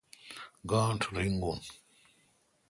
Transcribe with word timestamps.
گانٹھ 0.69 1.05
رینگون؟ 1.15 1.59